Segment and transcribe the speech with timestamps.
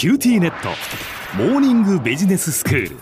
[0.00, 0.70] QTnet。
[1.36, 2.96] モーニングビジネススクール。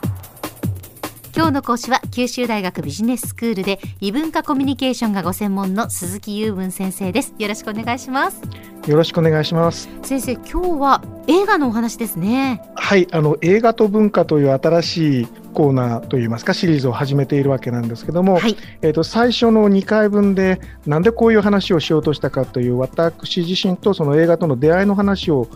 [1.33, 7.37] 今日の講師は九州大学ビジネススクールで異文化コミュニケーションがご専門の鈴木雄文先生です。
[7.39, 8.43] よろしくお願いします。
[8.89, 9.89] よろしくお願いします。
[10.03, 12.63] 先生今日は映画のお話ですね。
[12.75, 25.47] はいあの映画と文化という新しいコーナーといいますかシリーズを始めているわけなんですけども、はい、えーと、最初の2回分でなんでこういう話をしようとしたかという私自身とその映画との出会いの話を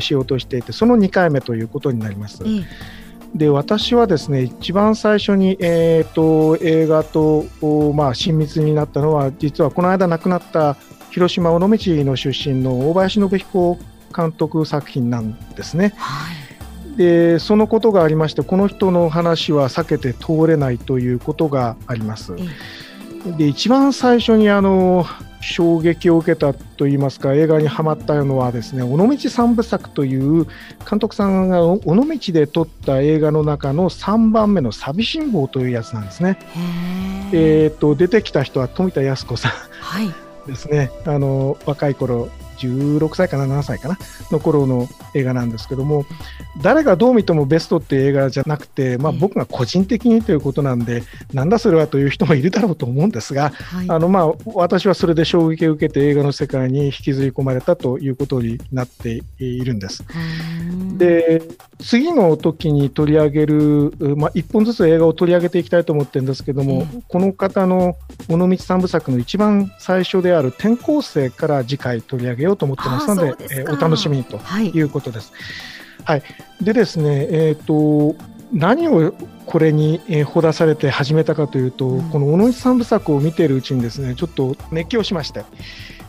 [0.00, 2.42] しようとしていてその2回目ということになります。
[3.34, 7.44] で私はですね一番最初に、えーと、映画と、
[7.92, 10.76] まあ、親密になったのは実はこの間亡くなった
[11.10, 13.78] 広島尾道の出身の大林信彦
[14.14, 15.92] 監督作品なんですね。
[15.96, 16.30] は
[16.94, 22.34] い、でそのことがありましてこの人の話は避けて通れないということがあります。
[23.36, 25.06] で一番最初にあの
[25.40, 30.46] 衝撃を受けたといいますか映画にはまったのはですね尾道三部作という
[30.88, 36.38] 監督さんが尾道で撮った映画の中の3番目の「寂しん坊」というやつなんですね。
[37.32, 40.14] えーと、出てきた人は富田靖子さん、はい、
[40.46, 40.90] ですね。
[41.04, 43.98] あの若い頃16歳かな7歳かな
[44.30, 46.04] の頃の映画なんですけども
[46.60, 60.04] 誰がどう見てもベストっていう映画じゃなくて、まあ、僕が個人的にということなんで、なんだそれはという人もいるだろうと思うんですが、はい、あのまあ私はそれで衝撃を受けて映画の世界に引きずり込まれたということになっているんです。
[60.96, 61.42] で
[61.78, 67.96] 次の時に取り上げる、まあ、1本ずつ映画を取り上げていきたいと思ってるんですけども、うん、この方の
[68.30, 74.80] 尾道三部作の一番最初である転校生から次回取り上げようと思ってますので、えー、お楽しみにとい。
[74.80, 75.32] うことです。
[76.04, 76.26] はい、は
[76.60, 78.16] い、でですね、えーと、
[78.52, 79.12] 何を
[79.46, 85.44] これに、えー、ほだされて始めたかというと、うん、この尾道三部作を見ているうちにですねちょっと熱狂しまして、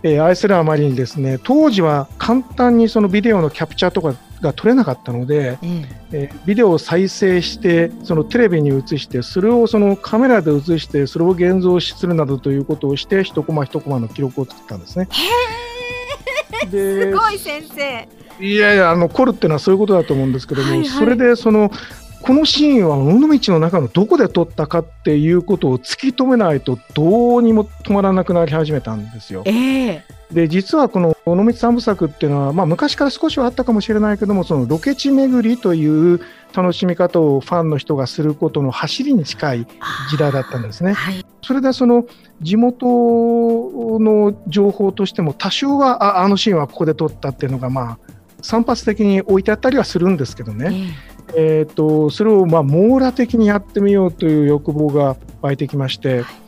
[0.04, 15.08] えー、愛するあまりにですね当時は簡単にそのビデオのキャプチャーとかが撮れなかったので、うん、えー、ビデオを再生してそのテレビに映してそれをそのカメラで映してそれを現像するなどということをして一コマ一コマの記録を作ったんですね。
[16.70, 18.08] すごい先生。
[18.40, 21.72] いやいやあの凝るっていうのはそういうことだと思うんですけども、はいはい、それでその
[22.22, 29.44] このシーンは尾道の中のどこで撮ったかっていうことを突き止めないとどうにも止まらなくなり始めたんですよ。
[29.46, 30.02] えー、
[30.32, 36.20] で実はこの尾道三部作っていうのは、まあ、昔から少しはあったかもしれないけどもそのロケ地巡りという
[36.56, 39.68] 楽しみ方をファンの人がすることの走りに近い
[40.10, 40.94] 時代だったんですね。
[40.94, 42.06] はい、それでその
[42.42, 42.86] 地元
[44.00, 48.00] の情報としても多少はああのシーンはここで撮ったっていうのがまあ
[48.42, 50.96] 散発的に置いてあったりはするんですけどね、
[51.36, 56.22] えー、とそれをまあ網羅的にやってみようという欲望が湧いてきまして。
[56.22, 56.47] はい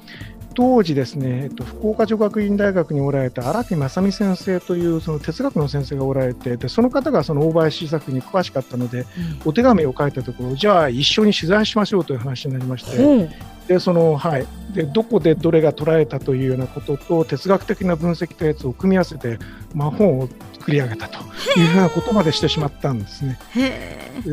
[0.54, 9.06] 当時ですね、えっと、福岡女学院大学におられた荒木正美先生というその哲学の先生がおられてでその方がその大林作に詳しかったので、うん、
[9.46, 13.30] お手紙を書いたところじゃあ一緒に取材しましょうという話になりまして、うん、
[13.68, 19.38] でそのはい、でどこでどれが捉えたというようなことと哲学的な分析とやつを組み合わせて、
[19.76, 21.20] まあ、本を作り上げたと
[21.60, 23.40] いうふうなことまでしてしまったんですね。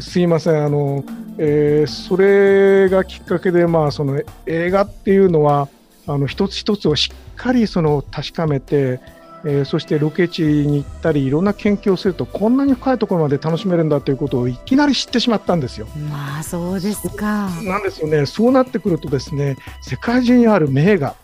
[0.01, 1.05] すいませんあの、
[1.39, 5.69] えー、それがきっかけで、まあ、その映画っていうのは
[6.07, 9.01] あの一つ一つをしっかりその確かめて、
[9.45, 15.87] えー、そしてロケ地に行ったりいろんな研究をするとこんなに深いところまで楽しめるんだということをいきなり知ってしまったんですよ。
[16.11, 17.51] まあそうですか。
[17.63, 18.27] なんですよね。
[18.27, 21.17] そうなってくるとですね世界中にある名画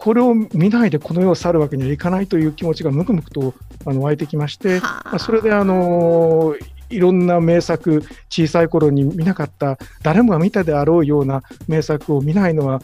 [0.00, 3.52] これを見ないでこの世を去るわけにはいかないという気持ちがむくむくと
[3.84, 6.54] あの湧いてきまして、まあ、それであの
[6.88, 12.80] いろんな名作小さい頃に見なかった誰もが見たであろうような名作を見ないのは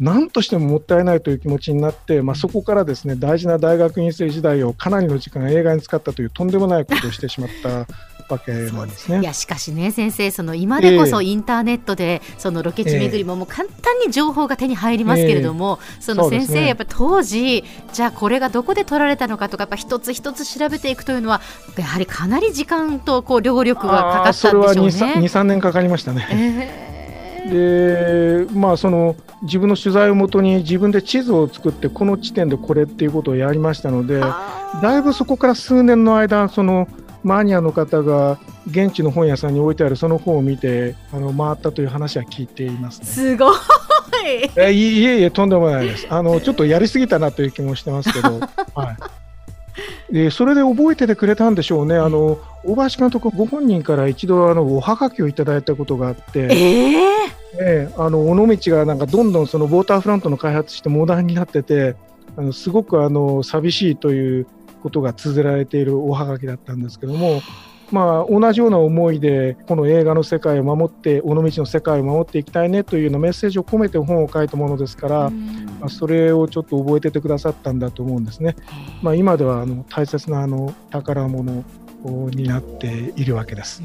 [0.00, 7.86] 何としてももったいないという気持ちになって、まあ、そこからですね大事な大学院生時代をかなりの時間映画に使ったというとんでもないことをしてしまった
[8.28, 9.20] わけなんですね。
[9.20, 17.64] いやしかしね先生その今でこそインターネットでそのロケ地巡りももう簡単に情報が手に入りますけれども、えー、その先生、ね、やっぱ当時
[17.94, 21.40] じゃあこれがどこで撮られたのかとかやっぱ一つ一つ調べていくというのは
[21.78, 24.92] やはりかなり時間とこう労力がかかったんでしょうね。
[24.92, 26.28] それは23年かかりましたね。
[26.30, 26.87] えー
[27.50, 36.88] でまあその自分の取材をもとに自分で地図を作ってこの地点でこれっていうことをやりましたのでだいぶそこから数年の間その
[37.22, 43.56] マニアの方が現地の本屋さんに置いてあるその本を見てあの回ったという話は聞いています、ね、すごい。
[44.56, 46.06] えいえいえとんでもないです。
[46.10, 48.40] あのちょっとやりすぎたなという気もしてますけど、
[48.74, 48.96] は
[50.10, 57.17] い、でそれで覚えててくれたんでしょうね、あの大林監督ご本人から一度あのおはがきをいただいたことがあって、えー
[57.60, 61.96] えあの尾道がなんかどんどんそのウォーターフロントの開発してモダンになってて
[62.36, 64.46] あのすごくあの寂しいという
[64.82, 67.40] ことが綴られているおはがきだったんですけども
[67.90, 78.56] まあ、同じような思いでこの映画の世界を守って尾道の世界を守っていきたいねというようなメッセージを込めて本を書いたものですから、まあ、それをちょっと覚えててくださったんだと思うんですね。
[79.02, 81.64] まあ、今ではあの大切なあの宝物
[82.30, 83.82] になっているわけです。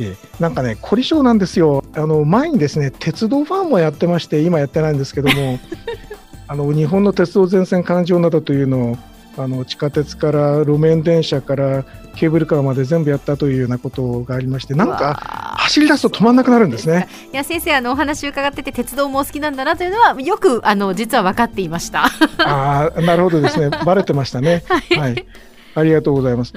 [0.00, 1.84] えなんかね、凝り性なんですよ。
[1.94, 5.58] あの前にですね、鉄道ファンもやってまして、今やってないんですけども、
[6.48, 8.98] あの日本の鉄道全線環状などというのを
[9.36, 15.14] あの地下鉄から路面電車からケーブルカーまで全部やったというようなことがありましてなんか
[15.58, 17.08] 走り出すと止まらなくなるんですね。
[17.32, 22.04] いや先生あのお話伺ってて鉄道もお好きなんだなというのはよくあの実は分かっていました。
[22.38, 23.70] ああなるほどですね。
[23.84, 24.62] バレてましたね。
[24.68, 25.26] はい、はい
[25.74, 26.52] ありがとうございます。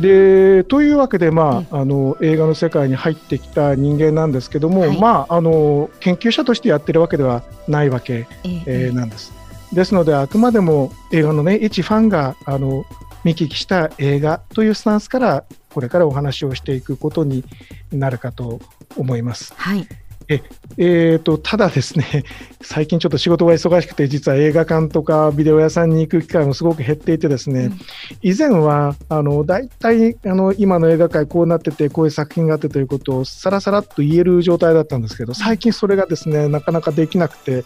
[0.00, 9.32] でというわけで、まあ、あの映画の世界に入ってきた人間なんですけども、はい、まあ、あの研究者としてやってるわけではないわけ、えー、なんです。
[9.72, 12.84] ですのであくまでも映画のね一ファンがあの
[13.24, 17.44] 見聞きした映画というスタンスからこれからお話をしていくことに
[17.90, 18.60] なるかと
[18.96, 19.54] 思います。
[19.56, 19.86] はい、
[20.28, 20.42] え
[20.78, 22.24] えーと、ただですね、
[22.62, 27.78] 最近ちょっと仕事が忙しくて、実は映画館とかビデオ屋さんに行く機会もすごく減っていて、ですね、うん、
[28.22, 37.64] 以前はあの大体あの今の映画界こうなってて、こういう作品があってということをさらさらっと言える状態だったんですけど、最近それがですねなかなかできなくて、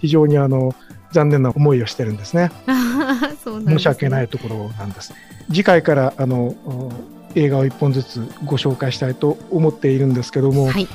[0.00, 0.74] 非常にあの
[1.12, 2.50] 残念な思いをしてるんですね。
[3.42, 5.12] すね申し訳ないところなんです。
[5.48, 6.54] 次回からあの
[7.34, 10.88] 映画を1本ずつご紹介したいと思っているんですけども、はい、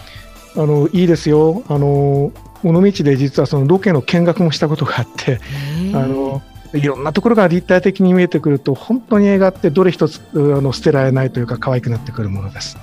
[0.58, 2.32] あのいいですよあの
[2.64, 5.40] 尾道で実はそのロケの見学もしたことがあって
[5.94, 6.42] あの
[6.74, 12.78] いろんなところが立体的に見えてくると本当に映画ってどれ一つあの捨てられないというか可愛くなってくるものです。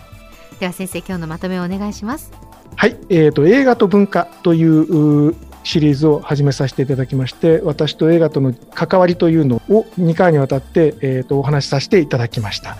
[0.61, 2.33] では先生今日のまとめをお願いします。
[2.77, 12.77] はい、えーと、映画と文化というシリーズを始めさせていただきまして私と映画との関わりというのを2回にわたって、えーと、お話しさせていただきました。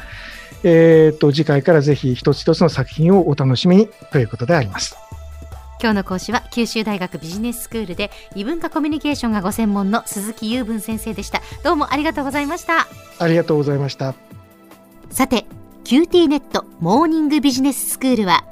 [0.65, 4.97] えーと、次回からぜひ一つ一つの作品をお楽しみにということであります。
[5.81, 11.43] 今日の講師は九州大学ビジネススクールで異文化コミュニケーションがご専門の鈴木雄文先生でした。
[11.63, 12.89] どうもありがとうございました。
[13.19, 14.15] ありがとうございました。
[15.11, 15.45] さて
[15.85, 18.45] QT ネットモーニングビジネススクールは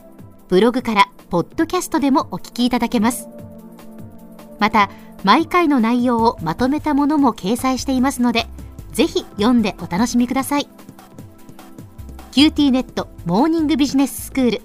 [0.48, 3.28] ブログからポッドキャストでもお聞きいただけます。
[4.58, 4.90] また
[5.24, 8.46] 毎回の内容をまとめたものも掲載していますので
[8.92, 10.68] ぜひ読んでお楽しみください
[12.32, 14.62] QT ネットモーニングビジネススクール。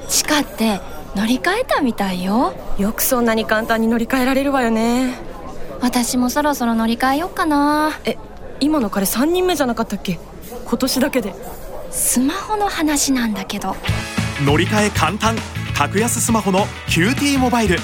[0.09, 0.81] 地下って
[1.15, 2.55] 乗り換えたみたいよ。
[2.79, 5.30] よくそんなに簡単に乗り換えられるわよね
[5.81, 7.99] 私もそろそろ乗り換えよっかな。
[8.05, 8.17] え
[8.61, 10.19] 今の彼3人目じゃなかったっけ？
[10.67, 11.35] 今年だけで。
[11.91, 13.75] スマホの話なんだけど。
[14.45, 15.37] 乗り換え簡単。
[15.77, 17.79] 格安スマホの QT モバイル